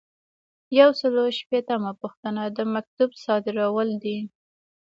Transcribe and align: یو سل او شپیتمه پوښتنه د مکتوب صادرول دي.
یو 0.79 0.89
سل 0.99 1.13
او 1.23 1.27
شپیتمه 1.39 1.91
پوښتنه 2.01 2.43
د 2.57 2.59
مکتوب 2.73 3.11
صادرول 3.23 3.89
دي. 4.03 4.17